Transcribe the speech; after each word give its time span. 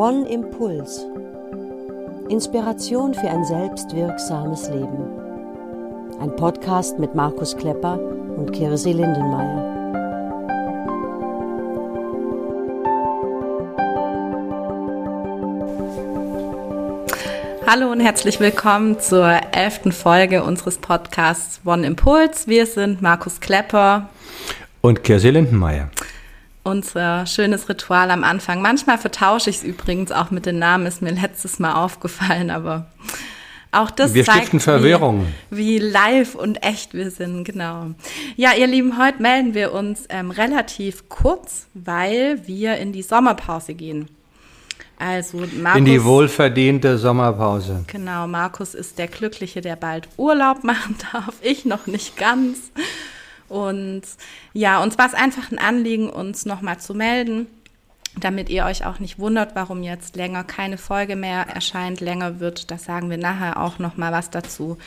One 0.00 0.26
Impuls. 0.30 1.04
Inspiration 2.30 3.12
für 3.12 3.28
ein 3.28 3.44
selbstwirksames 3.44 4.70
Leben. 4.70 5.04
Ein 6.18 6.34
Podcast 6.36 6.98
mit 6.98 7.14
Markus 7.14 7.54
Klepper 7.54 8.00
und 8.38 8.50
Kirsi 8.50 8.92
Lindenmeier. 8.92 9.76
Hallo 17.66 17.92
und 17.92 18.00
herzlich 18.00 18.40
willkommen 18.40 18.98
zur 19.00 19.28
elften 19.52 19.92
Folge 19.92 20.42
unseres 20.42 20.78
Podcasts 20.78 21.60
One 21.66 21.86
Impuls. 21.86 22.48
Wir 22.48 22.64
sind 22.64 23.02
Markus 23.02 23.38
Klepper 23.40 24.08
und 24.80 25.04
Kirsi 25.04 25.28
Lindenmeier. 25.28 25.90
Unser 26.62 27.26
schönes 27.26 27.68
Ritual 27.68 28.10
am 28.10 28.22
Anfang. 28.22 28.60
Manchmal 28.60 28.98
vertausche 28.98 29.48
ich 29.48 29.56
es 29.56 29.62
übrigens 29.62 30.12
auch 30.12 30.30
mit 30.30 30.44
den 30.46 30.58
Namen, 30.58 30.86
ist 30.86 31.00
mir 31.00 31.12
letztes 31.12 31.58
Mal 31.58 31.74
aufgefallen, 31.74 32.50
aber 32.50 32.86
auch 33.72 33.90
das 33.90 34.14
wir 34.14 34.24
zeigt, 34.24 34.60
Verwirrung. 34.62 35.26
Wie, 35.50 35.56
wie, 35.58 35.78
live 35.78 36.34
und 36.34 36.62
echt 36.64 36.92
wir 36.92 37.10
sind, 37.10 37.44
genau. 37.44 37.90
Ja, 38.36 38.52
ihr 38.52 38.66
Lieben, 38.66 38.98
heute 38.98 39.22
melden 39.22 39.54
wir 39.54 39.72
uns 39.72 40.06
ähm, 40.08 40.30
relativ 40.32 41.08
kurz, 41.08 41.68
weil 41.72 42.46
wir 42.46 42.78
in 42.78 42.92
die 42.92 43.02
Sommerpause 43.02 43.74
gehen. 43.74 44.08
Also 44.98 45.38
Markus, 45.56 45.78
in 45.78 45.84
die 45.86 46.04
wohlverdiente 46.04 46.98
Sommerpause. 46.98 47.84
Genau, 47.86 48.26
Markus 48.26 48.74
ist 48.74 48.98
der 48.98 49.08
Glückliche, 49.08 49.62
der 49.62 49.76
bald 49.76 50.08
Urlaub 50.18 50.62
machen 50.64 50.96
darf. 51.12 51.34
Ich 51.40 51.64
noch 51.64 51.86
nicht 51.86 52.16
ganz. 52.16 52.70
Und 53.50 54.02
ja, 54.52 54.82
uns 54.82 54.96
war 54.96 55.06
es 55.06 55.14
einfach 55.14 55.50
ein 55.50 55.58
Anliegen, 55.58 56.08
uns 56.08 56.46
nochmal 56.46 56.78
zu 56.78 56.94
melden, 56.94 57.46
damit 58.18 58.48
ihr 58.48 58.64
euch 58.64 58.86
auch 58.86 59.00
nicht 59.00 59.18
wundert, 59.18 59.54
warum 59.54 59.82
jetzt 59.82 60.16
länger 60.16 60.44
keine 60.44 60.78
Folge 60.78 61.16
mehr 61.16 61.46
erscheint, 61.48 62.00
länger 62.00 62.40
wird. 62.40 62.70
Das 62.70 62.84
sagen 62.84 63.10
wir 63.10 63.18
nachher 63.18 63.60
auch 63.60 63.78
nochmal 63.78 64.12
was 64.12 64.30
dazu. 64.30 64.78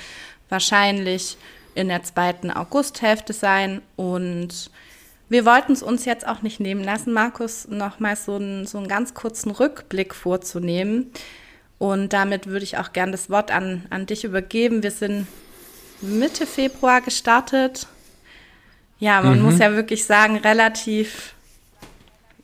Wahrscheinlich 0.49 1.37
in 1.75 1.89
der 1.89 2.03
zweiten 2.03 2.51
Augusthälfte 2.51 3.33
sein 3.33 3.81
und 3.95 4.71
wir 5.29 5.45
wollten 5.45 5.73
es 5.73 5.81
uns 5.81 6.05
jetzt 6.05 6.27
auch 6.27 6.41
nicht 6.41 6.59
nehmen 6.59 6.83
lassen, 6.83 7.11
Markus, 7.11 7.67
nochmal 7.67 8.15
so, 8.15 8.35
einen, 8.35 8.67
so 8.67 8.77
einen 8.77 8.87
ganz 8.87 9.13
kurzen 9.13 9.51
Rückblick 9.51 10.13
vorzunehmen. 10.13 11.11
Und 11.79 12.13
damit 12.13 12.47
würde 12.47 12.63
ich 12.63 12.77
auch 12.77 12.93
gern 12.93 13.11
das 13.11 13.29
Wort 13.29 13.49
an, 13.49 13.85
an 13.89 14.05
dich 14.05 14.25
übergeben. 14.25 14.83
Wir 14.83 14.91
sind 14.91 15.27
Mitte 16.01 16.45
Februar 16.45 17.01
gestartet. 17.01 17.87
Ja, 19.03 19.21
man 19.21 19.39
mhm. 19.39 19.43
muss 19.43 19.59
ja 19.59 19.73
wirklich 19.73 20.05
sagen, 20.05 20.37
relativ 20.37 21.33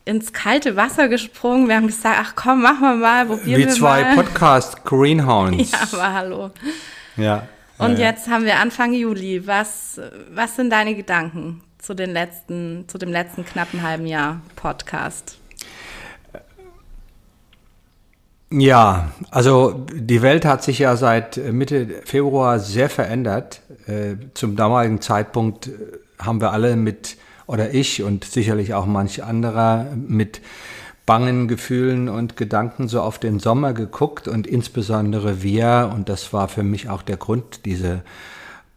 ins 0.04 0.34
kalte 0.34 0.76
Wasser 0.76 1.08
gesprungen. 1.08 1.70
Wir 1.70 1.78
haben 1.78 1.88
gesagt, 1.88 2.18
ach 2.20 2.34
komm, 2.36 2.64
machen 2.64 2.82
wir 2.82 2.96
mal, 2.96 3.26
probieren 3.28 3.62
Wie 3.62 3.66
wir 3.66 3.70
zwei 3.70 4.14
Podcast 4.14 4.84
Greenhounds. 4.84 5.72
Ja, 5.72 5.78
aber 5.94 6.14
hallo. 6.14 6.52
Ja. 7.16 7.48
Und 7.78 7.98
ja, 7.98 8.08
jetzt 8.08 8.28
haben 8.28 8.44
wir 8.44 8.58
Anfang 8.58 8.92
Juli. 8.92 9.48
Was, 9.48 10.02
was 10.34 10.58
sind 10.58 10.70
deine 10.70 10.96
Gedanken 10.96 11.62
zu, 11.78 11.94
den 11.94 12.12
letzten, 12.12 12.84
zu 12.90 12.98
dem 12.98 13.10
letzten 13.14 13.46
knappen 13.46 13.82
halben 13.82 14.06
Jahr 14.06 14.42
Podcast? 14.58 15.38
Ja, 18.52 19.14
also 19.32 19.86
die 19.94 20.22
Welt 20.22 20.44
hat 20.44 20.62
sich 20.64 20.80
ja 20.80 20.98
seit 20.98 21.38
Mitte 21.38 22.02
Februar 22.04 22.60
sehr 22.60 22.90
verändert. 22.90 23.62
Äh, 23.88 24.16
zum 24.34 24.58
damaligen 24.58 25.00
Zeitpunkt 25.00 25.68
äh, 25.68 25.72
haben 26.20 26.42
wir 26.42 26.52
alle 26.52 26.76
mit, 26.76 27.18
oder 27.48 27.74
ich 27.74 28.04
und 28.04 28.26
sicherlich 28.26 28.74
auch 28.74 28.86
manch 28.86 29.24
anderer, 29.24 29.88
mit 29.96 30.42
bangen 31.06 31.48
Gefühlen 31.48 32.08
und 32.08 32.38
Gedanken 32.38 32.88
so 32.88 33.02
auf 33.02 33.18
den 33.18 33.40
Sommer 33.40 33.74
geguckt. 33.74 34.28
Und 34.28 34.46
insbesondere 34.46 35.42
wir, 35.42 35.92
und 35.94 36.10
das 36.10 36.34
war 36.34 36.48
für 36.48 36.64
mich 36.64 36.90
auch 36.90 37.02
der 37.02 37.18
Grund, 37.18 37.66
diese 37.66 38.04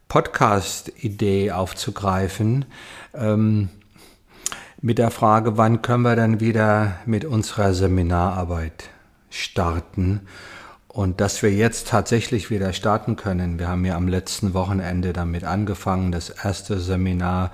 Podcast-Idee 0.09 1.53
aufzugreifen, 1.53 2.65
ähm, 3.15 3.69
mit 4.81 4.99
der 4.99 5.11
Frage, 5.11 5.59
wann 5.59 5.83
können 5.83 6.03
wir 6.03 6.17
dann 6.17 6.41
wieder 6.41 6.97
mit 7.07 7.25
unserer 7.25 7.73
Seminararbeit 7.73 8.85
starten 9.31 10.23
und 10.93 11.23
dass 11.23 11.43
wir 11.43 11.51
jetzt 11.51 11.89
tatsächlich 11.89 12.51
wieder 12.51 12.73
starten 12.75 13.17
können. 13.17 13.59
Wir 13.59 13.69
haben 13.69 13.85
ja 13.85 13.97
am 13.97 14.09
letzten 14.09 14.53
Wochenende 14.53 15.15
damit 15.15 15.45
angefangen, 15.45 16.13
das 16.13 16.29
erste 16.29 16.79
Seminar 16.79 17.51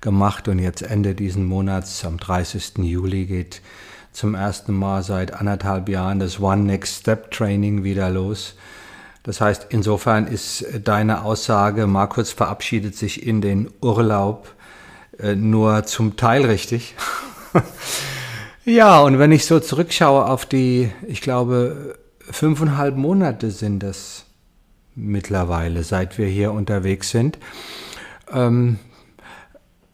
gemacht 0.00 0.48
und 0.48 0.58
jetzt 0.58 0.82
Ende 0.82 1.14
diesen 1.14 1.44
Monats, 1.44 2.04
am 2.04 2.18
30. 2.18 2.78
Juli, 2.78 3.26
geht 3.26 3.62
zum 4.12 4.34
ersten 4.34 4.74
Mal 4.74 5.04
seit 5.04 5.32
anderthalb 5.34 5.88
Jahren 5.88 6.18
das 6.18 6.40
One 6.40 6.64
Next 6.64 7.00
Step 7.00 7.30
Training 7.30 7.84
wieder 7.84 8.10
los. 8.10 8.56
Das 9.22 9.40
heißt, 9.40 9.68
insofern 9.70 10.26
ist 10.26 10.64
deine 10.82 11.22
Aussage, 11.22 11.86
Markus 11.86 12.32
verabschiedet 12.32 12.96
sich 12.96 13.24
in 13.24 13.40
den 13.40 13.70
Urlaub, 13.80 14.52
äh, 15.20 15.36
nur 15.36 15.84
zum 15.84 16.16
Teil 16.16 16.44
richtig. 16.44 16.96
ja, 18.64 18.98
und 19.00 19.20
wenn 19.20 19.30
ich 19.30 19.44
so 19.44 19.60
zurückschaue 19.60 20.24
auf 20.24 20.44
die, 20.44 20.90
ich 21.06 21.20
glaube, 21.20 21.99
fünfeinhalb 22.30 22.96
Monate 22.96 23.50
sind 23.50 23.82
das 23.82 24.24
mittlerweile, 24.94 25.82
seit 25.82 26.18
wir 26.18 26.26
hier 26.26 26.52
unterwegs 26.52 27.10
sind. 27.10 27.38
Ähm, 28.32 28.78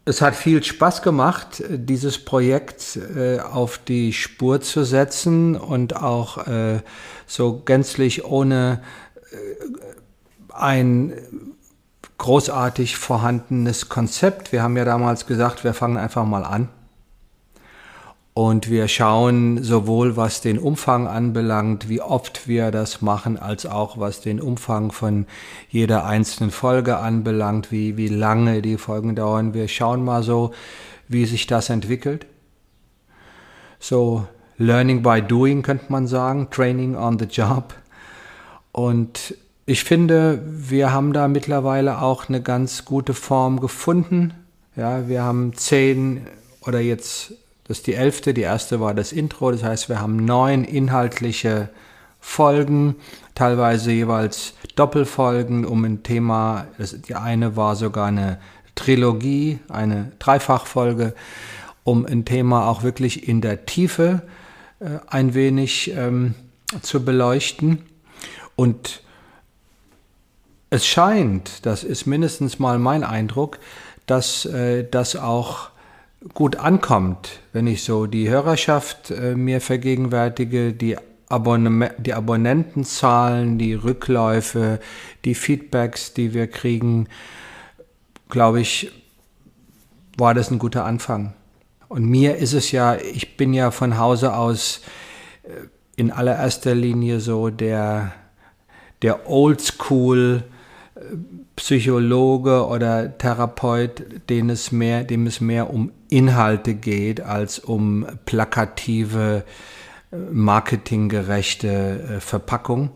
es 0.04 0.20
hat 0.20 0.36
viel 0.36 0.62
Spaß 0.62 1.02
gemacht, 1.02 1.64
dieses 1.68 2.24
Projekt 2.24 2.96
äh, 2.96 3.40
auf 3.40 3.78
die 3.78 4.12
Spur 4.12 4.60
zu 4.60 4.84
setzen 4.84 5.56
und 5.56 5.96
auch 5.96 6.46
äh, 6.46 6.80
so 7.26 7.60
gänzlich 7.64 8.24
ohne 8.24 8.80
ein 10.56 11.12
großartig 12.18 12.96
vorhandenes 12.96 13.88
Konzept. 13.88 14.52
Wir 14.52 14.62
haben 14.62 14.76
ja 14.76 14.84
damals 14.84 15.26
gesagt, 15.26 15.64
wir 15.64 15.74
fangen 15.74 15.98
einfach 15.98 16.24
mal 16.24 16.44
an. 16.44 16.68
Und 18.36 18.68
wir 18.68 18.86
schauen 18.86 19.62
sowohl 19.62 20.18
was 20.18 20.42
den 20.42 20.58
Umfang 20.58 21.06
anbelangt, 21.06 21.88
wie 21.88 22.02
oft 22.02 22.46
wir 22.46 22.70
das 22.70 23.00
machen, 23.00 23.38
als 23.38 23.64
auch 23.64 23.98
was 23.98 24.20
den 24.20 24.42
Umfang 24.42 24.92
von 24.92 25.24
jeder 25.70 26.04
einzelnen 26.04 26.50
Folge 26.50 26.98
anbelangt, 26.98 27.72
wie, 27.72 27.96
wie 27.96 28.08
lange 28.08 28.60
die 28.60 28.76
Folgen 28.76 29.16
dauern. 29.16 29.54
Wir 29.54 29.68
schauen 29.68 30.04
mal 30.04 30.22
so, 30.22 30.50
wie 31.08 31.24
sich 31.24 31.46
das 31.46 31.70
entwickelt. 31.70 32.26
So 33.78 34.26
Learning 34.58 35.02
by 35.02 35.22
Doing 35.22 35.62
könnte 35.62 35.86
man 35.88 36.06
sagen, 36.06 36.48
Training 36.50 36.94
on 36.94 37.18
the 37.18 37.24
Job. 37.24 37.72
Und 38.70 39.34
ich 39.64 39.82
finde, 39.82 40.42
wir 40.44 40.92
haben 40.92 41.14
da 41.14 41.26
mittlerweile 41.28 42.02
auch 42.02 42.28
eine 42.28 42.42
ganz 42.42 42.84
gute 42.84 43.14
Form 43.14 43.60
gefunden. 43.60 44.34
Ja, 44.76 45.08
wir 45.08 45.22
haben 45.22 45.54
zehn 45.54 46.26
oder 46.60 46.80
jetzt, 46.80 47.32
das 47.66 47.78
ist 47.78 47.86
die 47.86 47.94
elfte, 47.94 48.32
die 48.32 48.42
erste 48.42 48.80
war 48.80 48.94
das 48.94 49.12
Intro, 49.12 49.50
das 49.50 49.62
heißt, 49.62 49.88
wir 49.88 50.00
haben 50.00 50.24
neun 50.24 50.64
inhaltliche 50.64 51.68
Folgen, 52.20 52.96
teilweise 53.34 53.92
jeweils 53.92 54.54
Doppelfolgen 54.74 55.64
um 55.64 55.84
ein 55.84 56.02
Thema. 56.02 56.66
Das, 56.76 57.00
die 57.00 57.14
eine 57.14 57.56
war 57.56 57.76
sogar 57.76 58.06
eine 58.06 58.38
Trilogie, 58.74 59.60
eine 59.68 60.12
Dreifachfolge, 60.18 61.14
um 61.84 62.04
ein 62.04 62.24
Thema 62.24 62.68
auch 62.68 62.82
wirklich 62.82 63.28
in 63.28 63.40
der 63.40 63.64
Tiefe 63.64 64.22
äh, 64.80 64.98
ein 65.06 65.34
wenig 65.34 65.92
ähm, 65.92 66.34
zu 66.82 67.04
beleuchten. 67.04 67.84
Und 68.54 69.02
es 70.70 70.86
scheint, 70.86 71.64
das 71.64 71.84
ist 71.84 72.06
mindestens 72.06 72.58
mal 72.58 72.78
mein 72.78 73.04
Eindruck, 73.04 73.58
dass 74.06 74.44
äh, 74.46 74.84
das 74.88 75.16
auch 75.16 75.70
gut 76.34 76.56
ankommt, 76.56 77.40
wenn 77.52 77.66
ich 77.66 77.82
so 77.82 78.06
die 78.06 78.28
Hörerschaft 78.28 79.10
äh, 79.10 79.34
mir 79.34 79.60
vergegenwärtige, 79.60 80.72
die, 80.72 80.96
Abonne 81.28 81.94
die 81.98 82.14
Abonnentenzahlen, 82.14 83.58
die 83.58 83.74
Rückläufe, 83.74 84.80
die 85.24 85.34
Feedbacks, 85.34 86.14
die 86.14 86.34
wir 86.34 86.46
kriegen, 86.46 87.08
glaube 88.28 88.60
ich, 88.60 88.92
war 90.16 90.34
das 90.34 90.50
ein 90.50 90.58
guter 90.58 90.84
Anfang. 90.84 91.34
Und 91.88 92.04
mir 92.04 92.36
ist 92.36 92.52
es 92.52 92.72
ja, 92.72 92.96
ich 92.96 93.36
bin 93.36 93.54
ja 93.54 93.70
von 93.70 93.98
Hause 93.98 94.34
aus 94.34 94.82
äh, 95.42 95.48
in 95.96 96.10
allererster 96.10 96.74
Linie 96.74 97.20
so 97.20 97.50
der 97.50 98.12
der 99.02 99.28
Oldschool 99.28 100.44
Psychologe 101.56 102.66
oder 102.66 103.16
Therapeut, 103.16 104.28
den 104.28 104.50
es 104.50 104.72
mehr, 104.72 105.04
dem 105.04 105.26
es 105.26 105.40
mehr 105.40 105.72
um 105.72 105.90
Inhalte 106.08 106.74
geht 106.74 107.20
als 107.22 107.58
um 107.58 108.06
plakative, 108.26 109.44
marketinggerechte 110.30 111.68
äh, 112.16 112.20
Verpackung. 112.20 112.90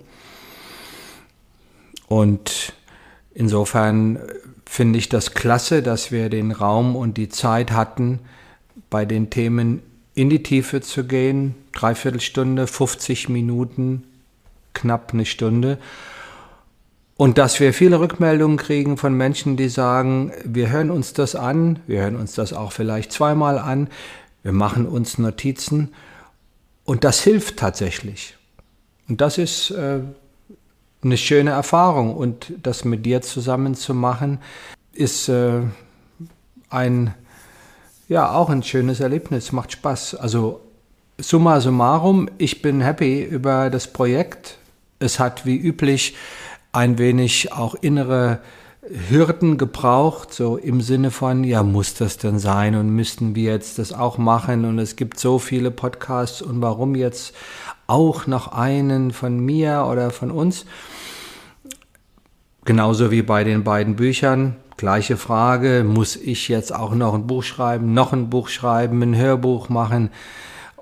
Und 2.07 2.73
insofern 3.35 4.19
finde 4.67 4.99
ich 4.99 5.09
das 5.09 5.35
klasse, 5.35 5.83
dass 5.83 6.13
wir 6.13 6.29
den 6.29 6.53
Raum 6.53 6.97
und 6.97 7.17
die 7.17 7.29
Zeit 7.29 7.73
hatten, 7.73 8.21
bei 8.89 9.05
den 9.05 9.31
Themen 9.31 9.83
in 10.15 10.29
die 10.29 10.43
Tiefe 10.43 10.81
zu 10.81 11.05
gehen, 11.05 11.55
dreiviertel 11.73 12.21
Stunde, 12.21 12.67
50 12.67 13.29
Minuten, 13.29 14.05
knapp 14.75 15.13
eine 15.13 15.25
Stunde. 15.25 15.79
Und 17.20 17.37
dass 17.37 17.61
wir 17.61 17.75
viele 17.75 18.00
Rückmeldungen 18.00 18.56
kriegen 18.56 18.96
von 18.96 19.12
Menschen, 19.12 19.58
die 19.58 19.69
sagen, 19.69 20.32
wir 20.43 20.70
hören 20.70 20.90
uns 20.90 21.12
das 21.12 21.34
an, 21.34 21.78
wir 21.87 22.00
hören 22.00 22.17
uns 22.17 22.32
das 22.32 22.55
auch 22.55 22.72
vielleicht 22.72 23.12
zweimal 23.12 23.58
an, 23.58 23.88
wir 24.43 24.52
machen 24.52 24.87
uns 24.87 25.19
Notizen 25.19 25.93
und 26.87 27.05
das 27.05 27.20
hilft 27.22 27.58
tatsächlich. 27.58 28.38
Und 29.06 29.20
das 29.20 29.37
ist 29.37 29.70
äh, 29.70 30.00
eine 31.02 31.17
schöne 31.19 31.50
Erfahrung 31.50 32.17
und 32.17 32.55
das 32.62 32.87
mit 32.87 33.05
dir 33.05 33.20
zusammen 33.20 33.75
zu 33.75 33.93
machen, 33.93 34.38
ist 34.94 35.28
äh, 35.28 35.61
ein, 36.70 37.12
ja, 38.08 38.32
auch 38.32 38.49
ein 38.49 38.62
schönes 38.62 39.00
Erlebnis, 39.00 39.52
macht 39.52 39.72
Spaß. 39.72 40.14
Also 40.14 40.62
summa 41.19 41.61
summarum, 41.61 42.31
ich 42.38 42.62
bin 42.62 42.81
happy 42.81 43.22
über 43.22 43.69
das 43.69 43.93
Projekt. 43.93 44.56
Es 45.00 45.19
hat 45.19 45.44
wie 45.44 45.58
üblich 45.58 46.14
ein 46.72 46.99
wenig 46.99 47.52
auch 47.52 47.75
innere 47.75 48.40
Hürden 48.82 49.58
gebraucht, 49.58 50.32
so 50.32 50.56
im 50.56 50.81
Sinne 50.81 51.11
von, 51.11 51.44
ja, 51.44 51.62
muss 51.62 51.94
das 51.94 52.17
denn 52.17 52.38
sein 52.38 52.75
und 52.75 52.90
müssten 52.90 53.34
wir 53.34 53.52
jetzt 53.52 53.78
das 53.78 53.93
auch 53.93 54.17
machen 54.19 54.64
und 54.64 54.78
es 54.78 54.96
gibt 54.96 55.20
so 55.20 55.38
viele 55.38 55.70
Podcasts 55.70 56.40
und 56.40 56.62
warum 56.62 56.94
jetzt 56.94 57.34
auch 57.87 58.26
noch 58.26 58.52
einen 58.52 59.11
von 59.11 59.38
mir 59.38 59.87
oder 59.90 60.11
von 60.11 60.31
uns? 60.31 60.64
Genauso 62.64 63.11
wie 63.11 63.22
bei 63.22 63.44
den 63.44 63.64
beiden 63.64 63.96
Büchern. 63.96 64.56
Gleiche 64.76 65.19
Frage, 65.19 65.84
muss 65.87 66.17
ich 66.17 66.49
jetzt 66.49 66.75
auch 66.75 66.94
noch 66.94 67.14
ein 67.14 67.26
Buch 67.26 67.43
schreiben, 67.43 67.93
noch 67.93 68.14
ein 68.14 68.31
Buch 68.31 68.49
schreiben, 68.49 69.02
ein 69.02 69.17
Hörbuch 69.17 69.69
machen? 69.69 70.11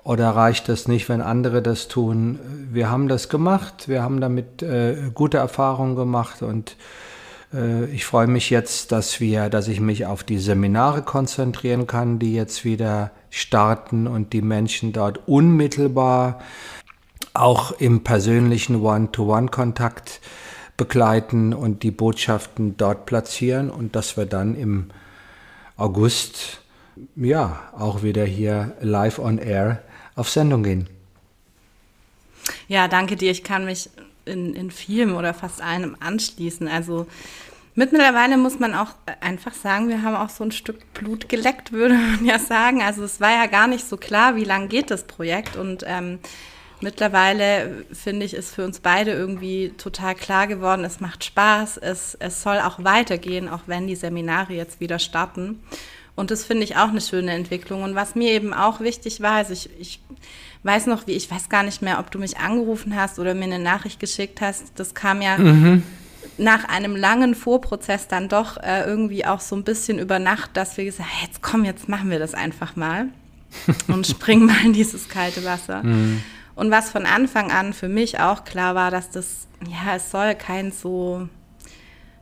Oder 0.03 0.29
reicht 0.31 0.69
das 0.69 0.87
nicht, 0.87 1.09
wenn 1.09 1.21
andere 1.21 1.61
das 1.61 1.87
tun? 1.87 2.39
Wir 2.71 2.89
haben 2.89 3.07
das 3.07 3.29
gemacht, 3.29 3.87
wir 3.87 4.01
haben 4.01 4.21
damit 4.21 4.63
äh, 4.63 5.11
gute 5.13 5.37
Erfahrungen 5.37 5.95
gemacht 5.95 6.41
und 6.41 6.77
äh, 7.53 7.85
ich 7.85 8.05
freue 8.05 8.27
mich 8.27 8.49
jetzt, 8.49 8.91
dass 8.91 9.19
wir, 9.19 9.49
dass 9.49 9.67
ich 9.67 9.79
mich 9.79 10.05
auf 10.05 10.23
die 10.23 10.39
Seminare 10.39 11.01
konzentrieren 11.01 11.87
kann, 11.87 12.19
die 12.19 12.33
jetzt 12.33 12.63
wieder 12.63 13.11
starten 13.29 14.07
und 14.07 14.33
die 14.33 14.41
Menschen 14.41 14.93
dort 14.93 15.27
unmittelbar 15.27 16.39
auch 17.33 17.71
im 17.73 18.03
persönlichen 18.03 18.81
One-to-One-Kontakt 18.81 20.21
begleiten 20.77 21.53
und 21.53 21.83
die 21.83 21.91
Botschaften 21.91 22.77
dort 22.77 23.05
platzieren 23.05 23.69
und 23.69 23.95
dass 23.95 24.17
wir 24.17 24.25
dann 24.25 24.55
im 24.55 24.89
August 25.75 26.61
ja 27.15 27.59
auch 27.77 28.01
wieder 28.01 28.25
hier 28.25 28.73
live 28.81 29.19
on 29.19 29.37
air 29.37 29.81
auf 30.19 30.29
Sendung 30.29 30.63
gehen. 30.63 30.87
Ja, 32.67 32.87
danke 32.87 33.15
dir. 33.15 33.31
Ich 33.31 33.43
kann 33.43 33.65
mich 33.65 33.89
in, 34.25 34.53
in 34.53 34.71
vielem 34.71 35.15
oder 35.15 35.33
fast 35.33 35.61
einem 35.61 35.95
anschließen. 35.99 36.67
Also 36.67 37.07
mittlerweile 37.75 38.37
muss 38.37 38.59
man 38.59 38.75
auch 38.75 38.91
einfach 39.21 39.53
sagen, 39.53 39.89
wir 39.89 40.03
haben 40.03 40.15
auch 40.15 40.29
so 40.29 40.43
ein 40.43 40.51
Stück 40.51 40.93
Blut 40.93 41.29
geleckt, 41.29 41.71
würde 41.71 41.95
man 41.95 42.25
ja 42.25 42.37
sagen. 42.37 42.81
Also 42.83 43.03
es 43.03 43.19
war 43.19 43.31
ja 43.31 43.45
gar 43.47 43.67
nicht 43.67 43.87
so 43.87 43.97
klar, 43.97 44.35
wie 44.35 44.43
lang 44.43 44.69
geht 44.69 44.91
das 44.91 45.05
Projekt 45.05 45.55
und 45.55 45.83
ähm, 45.87 46.19
Mittlerweile 46.81 47.85
finde 47.91 48.25
ich, 48.25 48.33
ist 48.33 48.55
für 48.55 48.63
uns 48.63 48.79
beide 48.79 49.11
irgendwie 49.11 49.73
total 49.77 50.15
klar 50.15 50.47
geworden, 50.47 50.85
es 50.85 51.01
macht 51.01 51.25
Spaß, 51.25 51.77
es, 51.77 52.15
es 52.15 52.41
soll 52.41 52.59
auch 52.59 52.81
weitergehen, 52.81 53.49
auch 53.49 53.63
wenn 53.65 53.85
die 53.87 53.97
Seminare 53.97 54.53
jetzt 54.53 54.79
wieder 54.79 54.97
starten. 54.97 55.61
Und 56.19 56.31
das 56.31 56.43
finde 56.43 56.63
ich 56.63 56.75
auch 56.75 56.89
eine 56.89 56.99
schöne 57.01 57.31
Entwicklung. 57.31 57.81
Und 57.81 57.95
was 57.95 58.13
mir 58.13 58.31
eben 58.31 58.53
auch 58.53 58.81
wichtig 58.81 59.21
war, 59.21 59.35
also 59.35 59.53
ich, 59.53 59.69
ich 59.79 60.01
weiß 60.63 60.87
noch, 60.87 61.07
wie, 61.07 61.13
ich 61.13 61.31
weiß 61.31 61.47
gar 61.47 61.63
nicht 61.63 61.81
mehr, 61.81 61.97
ob 61.99 62.11
du 62.11 62.19
mich 62.19 62.37
angerufen 62.37 62.95
hast 62.95 63.19
oder 63.19 63.33
mir 63.33 63.45
eine 63.45 63.59
Nachricht 63.59 63.99
geschickt 63.99 64.41
hast. 64.41 64.73
Das 64.75 64.93
kam 64.93 65.21
ja 65.21 65.37
mhm. 65.37 65.83
nach 66.37 66.65
einem 66.65 66.97
langen 66.97 67.35
Vorprozess 67.35 68.09
dann 68.09 68.27
doch 68.27 68.57
äh, 68.57 68.83
irgendwie 68.83 69.25
auch 69.25 69.39
so 69.39 69.55
ein 69.55 69.63
bisschen 69.63 69.97
über 69.97 70.19
Nacht, 70.19 70.51
dass 70.57 70.75
wir 70.75 70.83
gesagt 70.83 71.09
haben, 71.09 71.25
jetzt 71.25 71.41
komm, 71.41 71.63
jetzt 71.63 71.87
machen 71.87 72.09
wir 72.09 72.19
das 72.19 72.33
einfach 72.33 72.75
mal 72.75 73.07
und 73.87 74.05
springen 74.05 74.45
mal 74.45 74.65
in 74.65 74.73
dieses 74.73 75.07
kalte 75.07 75.45
Wasser. 75.45 75.83
Mhm. 75.83 76.21
Und 76.55 76.69
was 76.69 76.89
von 76.89 77.05
Anfang 77.05 77.49
an 77.51 77.71
für 77.71 77.87
mich 77.87 78.19
auch 78.19 78.43
klar 78.43 78.75
war, 78.75 78.91
dass 78.91 79.09
das, 79.09 79.47
ja, 79.65 79.95
es 79.95 80.11
soll 80.11 80.35
kein 80.35 80.73
so 80.73 81.29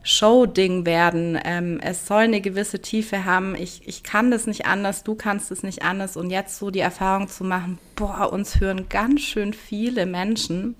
Show-Ding 0.08 0.86
werden. 0.86 1.38
Ähm, 1.44 1.80
es 1.82 2.06
soll 2.06 2.22
eine 2.22 2.40
gewisse 2.40 2.80
Tiefe 2.80 3.26
haben. 3.26 3.54
Ich, 3.54 3.86
ich 3.86 4.02
kann 4.02 4.30
das 4.30 4.46
nicht 4.46 4.64
anders, 4.64 5.04
du 5.04 5.14
kannst 5.14 5.50
es 5.50 5.62
nicht 5.62 5.82
anders. 5.82 6.16
Und 6.16 6.30
jetzt 6.30 6.58
so 6.58 6.70
die 6.70 6.80
Erfahrung 6.80 7.28
zu 7.28 7.44
machen, 7.44 7.78
boah, 7.94 8.32
uns 8.32 8.58
hören 8.58 8.88
ganz 8.88 9.20
schön 9.20 9.52
viele 9.52 10.06
Menschen. 10.06 10.76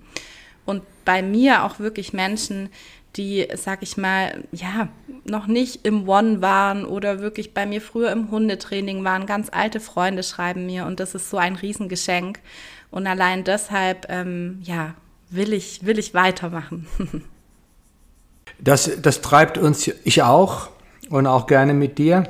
Und 0.65 0.81
bei 1.05 1.21
mir 1.21 1.63
auch 1.63 1.77
wirklich 1.77 2.11
Menschen, 2.11 2.69
die, 3.17 3.47
sag 3.55 3.83
ich 3.83 3.97
mal, 3.97 4.43
ja, 4.51 4.89
noch 5.25 5.45
nicht 5.45 5.85
im 5.85 6.09
One 6.09 6.41
waren 6.41 6.83
oder 6.83 7.19
wirklich 7.19 7.53
bei 7.53 7.67
mir 7.67 7.81
früher 7.81 8.11
im 8.11 8.31
Hundetraining 8.31 9.03
waren. 9.03 9.27
Ganz 9.27 9.49
alte 9.51 9.79
Freunde 9.79 10.23
schreiben 10.23 10.65
mir 10.65 10.85
und 10.87 10.99
das 10.99 11.13
ist 11.13 11.29
so 11.29 11.37
ein 11.37 11.55
Riesengeschenk. 11.55 12.39
Und 12.89 13.05
allein 13.05 13.43
deshalb, 13.43 14.07
ähm, 14.09 14.59
ja, 14.63 14.95
will 15.29 15.53
ich, 15.53 15.85
will 15.85 15.99
ich 15.99 16.15
weitermachen. 16.15 16.87
das, 18.61 18.91
das 19.01 19.21
treibt 19.21 19.57
uns, 19.57 19.89
ich 20.03 20.23
auch 20.23 20.69
und 21.09 21.27
auch 21.27 21.47
gerne 21.47 21.73
mit 21.73 21.97
dir. 21.97 22.23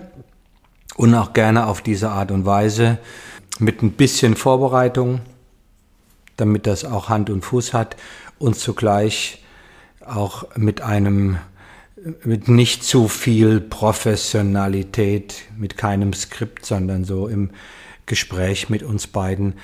Und 0.96 1.16
auch 1.16 1.32
gerne 1.32 1.68
auf 1.68 1.82
diese 1.82 2.10
Art 2.10 2.30
und 2.30 2.46
Weise 2.46 2.98
mit 3.58 3.82
ein 3.82 3.92
bisschen 3.92 4.36
Vorbereitung, 4.36 5.22
damit 6.36 6.68
das 6.68 6.84
auch 6.84 7.08
Hand 7.08 7.30
und 7.30 7.46
Fuß 7.46 7.74
hat. 7.74 7.96
Und 8.38 8.58
zugleich 8.58 9.42
auch 10.06 10.46
mit 10.58 10.82
einem 10.82 11.38
mit 12.24 12.48
nicht 12.48 12.84
zu 12.84 13.10
viel 13.10 13.60
Professionalität, 13.60 15.36
mit 15.58 15.78
keinem 15.78 16.14
Skript, 16.14 16.66
sondern 16.66 17.04
so 17.04 17.28
im 17.28 17.50
Gespräch 18.06 18.70
mit 18.70 18.84
uns 18.84 19.08
beiden. 19.08 19.56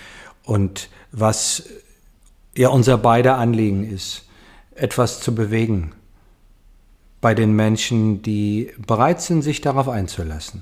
Und 0.43 0.89
was 1.11 1.63
ja 2.55 2.69
unser 2.69 2.97
beider 2.97 3.37
Anliegen 3.37 3.89
ist, 3.89 4.25
etwas 4.75 5.21
zu 5.21 5.33
bewegen 5.33 5.93
bei 7.25 7.33
den 7.33 7.55
Menschen, 7.55 8.21
die 8.21 8.71
bereit 8.85 9.19
sind, 9.19 9.41
sich 9.41 9.59
darauf 9.59 9.89
einzulassen. 9.89 10.61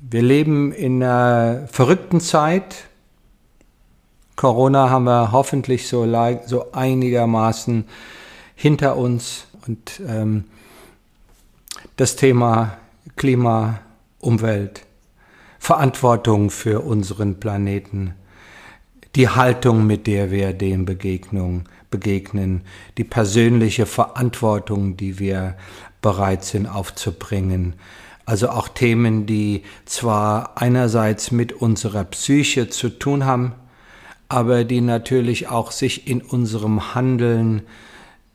Wir 0.00 0.22
leben 0.22 0.72
in 0.72 1.02
einer 1.02 1.68
verrückten 1.70 2.18
Zeit. 2.18 2.84
Corona 4.36 4.88
haben 4.88 5.04
wir 5.04 5.30
hoffentlich 5.30 5.86
so, 5.86 6.06
so 6.46 6.72
einigermaßen 6.72 7.84
hinter 8.54 8.96
uns 8.96 9.44
und 9.66 10.00
ähm, 10.08 10.44
das 11.96 12.16
Thema 12.16 12.78
Klima, 13.16 13.80
Umwelt, 14.20 14.86
Verantwortung 15.58 16.48
für 16.48 16.80
unseren 16.80 17.38
Planeten, 17.38 18.14
die 19.18 19.28
Haltung, 19.28 19.84
mit 19.84 20.06
der 20.06 20.30
wir 20.30 20.52
dem 20.52 20.84
Begegnung 20.84 21.64
begegnen, 21.90 22.62
die 22.98 23.04
persönliche 23.04 23.84
Verantwortung, 23.84 24.96
die 24.96 25.18
wir 25.18 25.56
bereit 26.00 26.44
sind 26.44 26.66
aufzubringen. 26.66 27.74
Also 28.26 28.48
auch 28.50 28.68
Themen, 28.68 29.26
die 29.26 29.64
zwar 29.86 30.52
einerseits 30.56 31.32
mit 31.32 31.52
unserer 31.52 32.04
Psyche 32.04 32.68
zu 32.68 32.90
tun 32.90 33.24
haben, 33.24 33.54
aber 34.28 34.62
die 34.62 34.80
natürlich 34.80 35.48
auch 35.48 35.72
sich 35.72 36.06
in 36.06 36.22
unserem 36.22 36.94
Handeln 36.94 37.62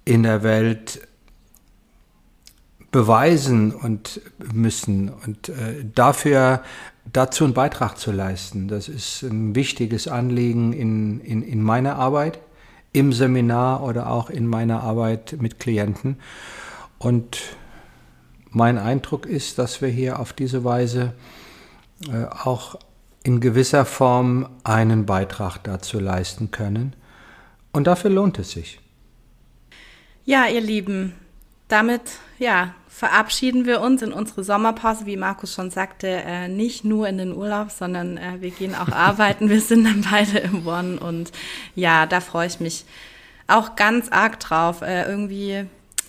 in 0.03 0.23
der 0.23 0.43
Welt 0.43 0.99
beweisen 2.93 3.73
und 3.73 4.21
müssen. 4.53 5.09
Und 5.09 5.49
äh, 5.49 5.83
dafür 5.93 6.63
dazu 7.11 7.43
einen 7.43 7.53
Beitrag 7.53 7.97
zu 7.97 8.13
leisten. 8.13 8.69
Das 8.69 8.87
ist 8.87 9.23
ein 9.23 9.55
wichtiges 9.55 10.07
Anliegen 10.07 10.71
in, 10.71 11.19
in, 11.19 11.41
in 11.41 11.61
meiner 11.61 11.95
Arbeit, 11.97 12.39
im 12.93 13.11
Seminar 13.11 13.83
oder 13.83 14.09
auch 14.09 14.29
in 14.29 14.47
meiner 14.47 14.83
Arbeit 14.83 15.35
mit 15.39 15.59
Klienten. 15.59 16.17
Und 16.99 17.39
mein 18.51 18.77
Eindruck 18.77 19.25
ist, 19.25 19.57
dass 19.57 19.81
wir 19.81 19.89
hier 19.89 20.19
auf 20.19 20.31
diese 20.31 20.63
Weise 20.63 21.13
äh, 22.07 22.25
auch 22.25 22.75
in 23.23 23.41
gewisser 23.41 23.85
Form 23.85 24.47
einen 24.63 25.07
Beitrag 25.07 25.63
dazu 25.63 25.99
leisten 25.99 26.51
können. 26.51 26.95
Und 27.71 27.87
dafür 27.87 28.11
lohnt 28.11 28.37
es 28.37 28.51
sich. 28.51 28.79
Ja, 30.25 30.45
ihr 30.45 30.61
Lieben, 30.61 31.13
damit 31.67 32.01
ja, 32.37 32.75
verabschieden 32.93 33.65
wir 33.65 33.81
uns 33.81 34.01
in 34.01 34.13
unsere 34.13 34.43
Sommerpause, 34.43 35.05
wie 35.05 35.17
Markus 35.17 35.53
schon 35.53 35.71
sagte, 35.71 36.07
äh, 36.07 36.47
nicht 36.47 36.85
nur 36.85 37.07
in 37.07 37.17
den 37.17 37.35
Urlaub, 37.35 37.71
sondern 37.71 38.17
äh, 38.17 38.39
wir 38.39 38.51
gehen 38.51 38.75
auch 38.75 38.87
arbeiten. 38.91 39.49
Wir 39.49 39.61
sind 39.61 39.85
dann 39.85 40.05
beide 40.09 40.39
im 40.39 40.67
One 40.67 40.99
und 40.99 41.31
ja, 41.75 42.05
da 42.05 42.21
freue 42.21 42.47
ich 42.47 42.59
mich 42.59 42.85
auch 43.47 43.75
ganz 43.75 44.09
arg 44.09 44.39
drauf. 44.39 44.81
Äh, 44.81 45.09
irgendwie 45.09 45.65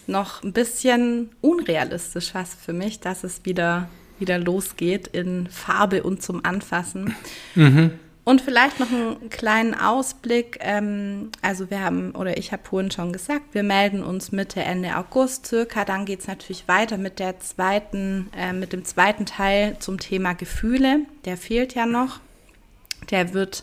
noch 0.06 0.42
ein 0.42 0.52
bisschen 0.52 1.30
unrealistisch 1.40 2.32
fast 2.32 2.60
für 2.60 2.74
mich, 2.74 3.00
dass 3.00 3.24
es 3.24 3.44
wieder 3.44 3.88
wieder 4.18 4.38
losgeht 4.38 5.08
in 5.08 5.48
Farbe 5.48 6.02
und 6.02 6.22
zum 6.22 6.44
Anfassen. 6.44 7.14
Mhm. 7.54 7.98
Und 8.24 8.40
vielleicht 8.40 8.80
noch 8.80 8.90
einen 8.90 9.28
kleinen 9.28 9.74
Ausblick. 9.74 10.58
Ähm, 10.60 11.30
also 11.42 11.68
wir 11.70 11.80
haben, 11.80 12.12
oder 12.12 12.38
ich 12.38 12.52
habe 12.52 12.62
vorhin 12.64 12.90
schon 12.90 13.12
gesagt, 13.12 13.52
wir 13.52 13.62
melden 13.62 14.02
uns 14.02 14.32
Mitte, 14.32 14.62
Ende 14.62 14.96
August 14.96 15.46
circa. 15.46 15.84
Dann 15.84 16.06
geht 16.06 16.20
es 16.20 16.26
natürlich 16.26 16.66
weiter 16.66 16.96
mit 16.96 17.18
der 17.18 17.38
zweiten, 17.40 18.30
äh, 18.34 18.54
mit 18.54 18.72
dem 18.72 18.84
zweiten 18.86 19.26
Teil 19.26 19.76
zum 19.78 19.98
Thema 19.98 20.32
Gefühle. 20.32 21.00
Der 21.26 21.36
fehlt 21.36 21.74
ja 21.74 21.84
noch. 21.84 22.20
Der 23.10 23.34
wird 23.34 23.62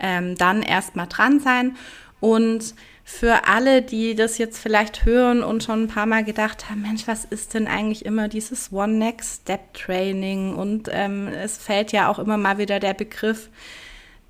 ähm, 0.00 0.36
dann 0.36 0.62
erstmal 0.62 1.06
dran 1.06 1.38
sein. 1.38 1.76
Und 2.18 2.74
für 3.04 3.46
alle, 3.46 3.82
die 3.82 4.16
das 4.16 4.36
jetzt 4.38 4.58
vielleicht 4.58 5.04
hören 5.04 5.44
und 5.44 5.62
schon 5.62 5.84
ein 5.84 5.88
paar 5.88 6.06
Mal 6.06 6.24
gedacht 6.24 6.68
haben, 6.68 6.82
Mensch, 6.82 7.06
was 7.06 7.24
ist 7.24 7.54
denn 7.54 7.68
eigentlich 7.68 8.04
immer 8.04 8.26
dieses 8.26 8.72
One 8.72 8.94
Next 8.94 9.42
Step 9.42 9.74
Training? 9.74 10.54
Und 10.54 10.88
ähm, 10.90 11.28
es 11.28 11.58
fällt 11.58 11.92
ja 11.92 12.08
auch 12.08 12.18
immer 12.18 12.36
mal 12.36 12.58
wieder 12.58 12.80
der 12.80 12.94
Begriff 12.94 13.48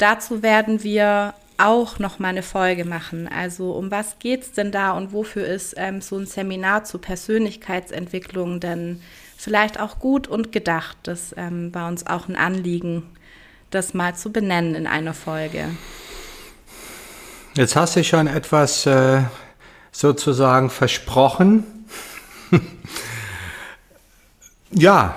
Dazu 0.03 0.43
werden 0.43 0.83
wir 0.83 1.33
auch 1.59 2.01
noch 2.01 2.19
mal 2.19 2.31
eine 2.31 2.43
Folge 2.43 2.85
machen. 2.85 3.29
Also 3.29 3.71
um 3.71 3.93
was 3.93 4.19
geht 4.19 4.43
es 4.43 4.51
denn 4.51 4.73
da 4.73 4.97
und 4.97 5.13
wofür 5.13 5.47
ist 5.47 5.75
ähm, 5.77 6.01
so 6.01 6.19
ein 6.19 6.27
Seminar 6.27 6.83
zur 6.83 7.01
Persönlichkeitsentwicklung 7.01 8.59
denn 8.59 9.01
vielleicht 9.37 9.79
auch 9.79 10.01
gut 10.01 10.27
und 10.27 10.51
gedacht? 10.51 10.97
Das 11.05 11.33
ähm, 11.37 11.73
war 11.73 11.87
uns 11.87 12.05
auch 12.05 12.29
ein 12.29 12.35
Anliegen, 12.35 13.05
das 13.71 13.95
mal 13.95 14.17
zu 14.17 14.33
benennen 14.33 14.75
in 14.75 14.89
einer 14.89 15.15
Folge. 15.15 15.67
Jetzt 17.55 17.77
hast 17.77 17.95
du 17.95 18.03
schon 18.03 18.27
etwas 18.27 18.87
äh, 18.87 19.23
sozusagen 19.93 20.69
versprochen. 20.69 21.63
ja, 24.73 25.15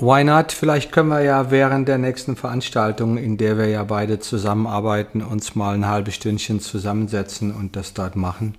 Why 0.00 0.24
not? 0.24 0.52
Vielleicht 0.52 0.92
können 0.92 1.08
wir 1.08 1.22
ja 1.22 1.50
während 1.50 1.88
der 1.88 1.98
nächsten 1.98 2.36
Veranstaltung, 2.36 3.18
in 3.18 3.36
der 3.36 3.58
wir 3.58 3.66
ja 3.68 3.84
beide 3.84 4.18
zusammenarbeiten, 4.18 5.22
uns 5.22 5.54
mal 5.54 5.74
ein 5.74 5.86
halbes 5.86 6.14
Stündchen 6.14 6.60
zusammensetzen 6.60 7.54
und 7.54 7.76
das 7.76 7.94
dort 7.94 8.16
machen. 8.16 8.56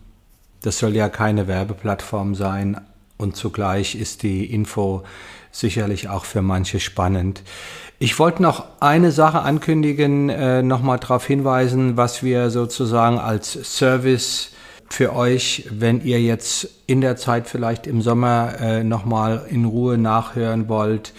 Das 0.61 0.77
soll 0.79 0.95
ja 0.95 1.09
keine 1.09 1.47
Werbeplattform 1.47 2.35
sein 2.35 2.79
und 3.17 3.35
zugleich 3.35 3.95
ist 3.95 4.23
die 4.23 4.45
Info 4.45 5.03
sicherlich 5.51 6.09
auch 6.09 6.25
für 6.25 6.41
manche 6.41 6.79
spannend. 6.79 7.43
Ich 7.97 8.17
wollte 8.19 8.41
noch 8.41 8.65
eine 8.79 9.11
Sache 9.11 9.41
ankündigen, 9.41 10.29
äh, 10.29 10.61
nochmal 10.61 10.99
darauf 10.99 11.25
hinweisen, 11.25 11.97
was 11.97 12.23
wir 12.23 12.49
sozusagen 12.49 13.19
als 13.19 13.53
Service 13.77 14.51
für 14.89 15.15
euch, 15.15 15.65
wenn 15.71 16.03
ihr 16.03 16.21
jetzt 16.21 16.67
in 16.87 17.01
der 17.01 17.15
Zeit 17.15 17.47
vielleicht 17.47 17.87
im 17.87 18.01
Sommer 18.01 18.55
äh, 18.59 18.83
nochmal 18.83 19.45
in 19.49 19.65
Ruhe 19.65 19.97
nachhören 19.97 20.67
wollt, 20.67 21.13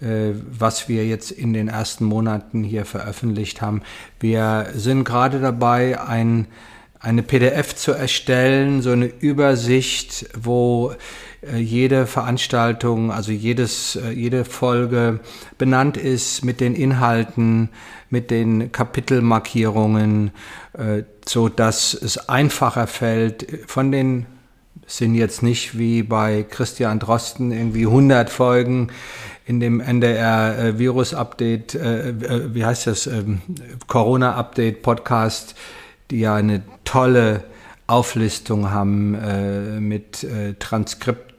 äh, 0.00 0.32
was 0.50 0.88
wir 0.88 1.06
jetzt 1.06 1.30
in 1.30 1.52
den 1.52 1.68
ersten 1.68 2.04
Monaten 2.04 2.62
hier 2.62 2.84
veröffentlicht 2.84 3.62
haben. 3.62 3.82
Wir 4.20 4.68
sind 4.74 5.04
gerade 5.04 5.40
dabei, 5.40 6.00
ein, 6.00 6.46
eine 7.00 7.22
PDF 7.22 7.74
zu 7.74 7.92
erstellen, 7.92 8.82
so 8.82 8.90
eine 8.90 9.06
Übersicht, 9.06 10.26
wo 10.38 10.92
jede 11.56 12.06
Veranstaltung, 12.06 13.10
also 13.10 13.32
jedes, 13.32 13.96
äh, 13.96 14.10
jede 14.10 14.44
Folge 14.44 15.20
benannt 15.58 15.96
ist 15.96 16.44
mit 16.44 16.60
den 16.60 16.74
Inhalten, 16.74 17.70
mit 18.10 18.30
den 18.30 18.72
Kapitelmarkierungen, 18.72 20.30
äh, 20.72 21.02
so 21.26 21.48
dass 21.48 21.94
es 21.94 22.28
einfacher 22.28 22.86
fällt. 22.86 23.46
Von 23.66 23.92
den 23.92 24.26
sind 24.86 25.14
jetzt 25.14 25.42
nicht 25.42 25.78
wie 25.78 26.02
bei 26.02 26.42
Christian 26.42 26.98
Drosten 26.98 27.52
irgendwie 27.52 27.86
100 27.86 28.28
Folgen 28.28 28.88
in 29.46 29.60
dem 29.60 29.80
NDR 29.80 30.78
Virus 30.78 31.14
Update, 31.14 31.74
wie 31.74 32.64
heißt 32.64 32.86
das, 32.86 33.06
ähm, 33.06 33.40
Corona 33.86 34.34
Update 34.34 34.82
Podcast, 34.82 35.54
die 36.10 36.20
ja 36.20 36.34
eine 36.34 36.62
tolle 36.84 37.44
Auflistung 37.86 38.70
haben 38.70 39.14
äh, 39.14 39.80
mit 39.80 40.24
äh, 40.24 40.54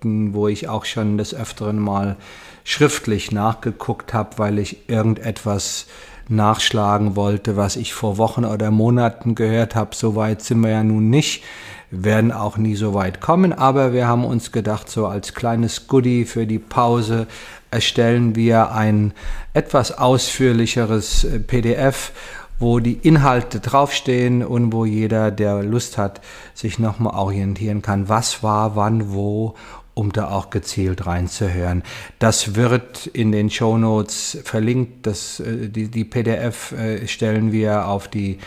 Transkripten, 0.05 0.33
wo 0.33 0.47
ich 0.47 0.69
auch 0.69 0.85
schon 0.85 1.17
des 1.17 1.33
Öfteren 1.33 1.79
mal 1.79 2.15
schriftlich 2.63 3.31
nachgeguckt 3.31 4.13
habe, 4.13 4.37
weil 4.37 4.59
ich 4.59 4.89
irgendetwas 4.89 5.87
nachschlagen 6.27 7.15
wollte, 7.15 7.55
was 7.55 7.75
ich 7.75 7.93
vor 7.93 8.17
Wochen 8.17 8.45
oder 8.45 8.71
Monaten 8.71 9.35
gehört 9.35 9.75
habe. 9.75 9.95
So 9.95 10.15
weit 10.15 10.41
sind 10.41 10.61
wir 10.61 10.71
ja 10.71 10.83
nun 10.83 11.09
nicht, 11.09 11.43
werden 11.91 12.31
auch 12.31 12.57
nie 12.57 12.75
so 12.75 12.95
weit 12.95 13.21
kommen, 13.21 13.53
aber 13.53 13.93
wir 13.93 14.07
haben 14.07 14.25
uns 14.25 14.51
gedacht, 14.51 14.89
so 14.89 15.05
als 15.05 15.35
kleines 15.35 15.87
Goodie 15.87 16.25
für 16.25 16.47
die 16.47 16.59
Pause 16.59 17.27
erstellen 17.69 18.35
wir 18.35 18.71
ein 18.71 19.13
etwas 19.53 19.97
ausführlicheres 19.97 21.25
äh, 21.25 21.39
PDF 21.39 22.11
wo 22.59 22.79
die 22.79 22.93
Inhalte 22.93 23.59
draufstehen 23.59 24.43
und 24.43 24.71
wo 24.71 24.85
jeder, 24.85 25.31
der 25.31 25.61
Lust 25.61 25.97
hat, 25.97 26.21
sich 26.53 26.79
nochmal 26.79 27.15
orientieren 27.15 27.81
kann, 27.81 28.07
was 28.07 28.43
war, 28.43 28.75
wann, 28.75 29.13
wo, 29.13 29.55
um 29.95 30.11
da 30.11 30.29
auch 30.29 30.51
gezielt 30.51 31.07
reinzuhören. 31.07 31.81
Das 32.19 32.53
wird 32.53 33.07
in 33.07 33.31
den 33.31 33.49
Show 33.49 33.77
Notes 33.77 34.37
verlinkt. 34.43 35.07
Das, 35.07 35.39
äh, 35.39 35.69
die, 35.69 35.87
die 35.87 36.05
PDF 36.05 36.71
äh, 36.73 37.07
stellen 37.07 37.51
wir 37.51 37.87
auf 37.87 38.07
die 38.07 38.37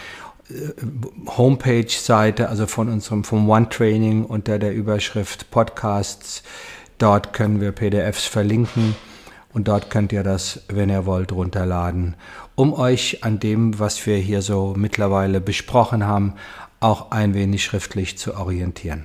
äh, 0.48 0.52
Homepage-Seite, 1.36 2.48
also 2.48 2.68
von 2.68 2.88
unserem 2.88 3.24
vom 3.24 3.50
One 3.50 3.68
Training 3.68 4.24
unter 4.24 4.60
der 4.60 4.72
Überschrift 4.72 5.50
Podcasts. 5.50 6.44
Dort 6.98 7.32
können 7.32 7.60
wir 7.60 7.72
PDFs 7.72 8.26
verlinken 8.26 8.94
und 9.52 9.66
dort 9.66 9.90
könnt 9.90 10.12
ihr 10.12 10.22
das, 10.22 10.60
wenn 10.68 10.90
ihr 10.90 11.06
wollt, 11.06 11.32
runterladen 11.32 12.14
um 12.58 12.74
euch 12.74 13.22
an 13.22 13.38
dem, 13.38 13.78
was 13.78 14.04
wir 14.04 14.16
hier 14.16 14.42
so 14.42 14.74
mittlerweile 14.76 15.40
besprochen 15.40 16.04
haben, 16.04 16.34
auch 16.80 17.12
ein 17.12 17.32
wenig 17.32 17.62
schriftlich 17.62 18.18
zu 18.18 18.34
orientieren. 18.34 19.04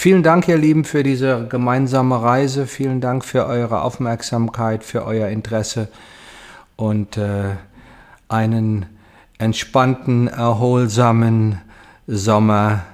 Vielen 0.00 0.22
Dank, 0.22 0.46
ihr 0.46 0.58
Lieben, 0.58 0.84
für 0.84 1.02
diese 1.02 1.48
gemeinsame 1.48 2.22
Reise. 2.22 2.68
Vielen 2.68 3.00
Dank 3.00 3.24
für 3.24 3.46
eure 3.46 3.82
Aufmerksamkeit, 3.82 4.84
für 4.84 5.04
euer 5.04 5.26
Interesse 5.26 5.88
und 6.76 7.16
äh, 7.16 7.56
einen 8.28 8.86
entspannten, 9.38 10.28
erholsamen 10.28 11.60
Sommer. 12.06 12.84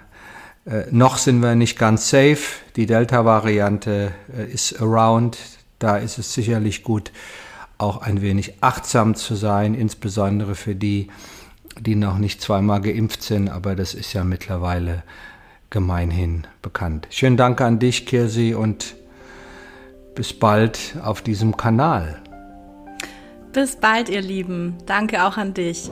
Äh, 0.65 0.85
noch 0.93 1.19
sind 1.19 1.43
wir 1.43 1.55
nicht 1.57 1.79
ganz 1.79 2.09
safe. 2.09 2.39
Die 2.75 2.87
Delta-Variante 2.87 4.13
äh, 4.35 4.51
ist 4.51 4.81
around. 4.81 5.37
Da 5.79 5.99
ist 5.99 6.17
es 6.17 6.33
sicherlich 6.33 6.83
gut, 6.83 7.13
auch 7.77 8.01
ein 8.01 8.23
wenig 8.23 8.55
achtsam 8.63 9.15
zu 9.15 9.35
sein, 9.35 9.75
insbesondere 9.75 10.55
für 10.55 10.75
die, 10.75 11.09
die 11.79 11.97
noch 11.97 12.17
nicht 12.17 12.41
zweimal 12.41 12.81
geimpft 12.81 13.23
sind, 13.23 13.51
aber 13.51 13.77
das 13.77 13.93
ist 13.93 14.15
ja 14.15 14.25
mittlerweile 14.25 15.03
gemeinhin 15.75 16.47
bekannt. 16.63 17.09
Schönen 17.11 17.37
Dank 17.37 17.61
an 17.61 17.81
dich, 17.81 18.07
Kirsi, 18.07 18.55
und 18.55 18.95
bis 20.15 20.33
bald 20.33 20.95
auf 21.03 21.21
diesem 21.21 21.57
Kanal. 21.57 22.23
Bis 23.53 23.75
bald, 23.75 24.09
ihr 24.09 24.23
Lieben. 24.23 24.79
Danke 24.87 25.25
auch 25.25 25.37
an 25.37 25.53
dich. 25.53 25.91